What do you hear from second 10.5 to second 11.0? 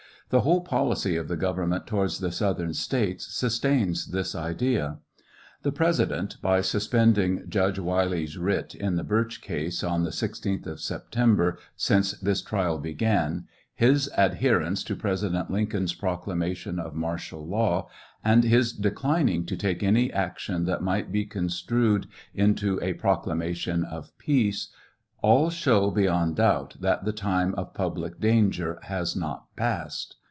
of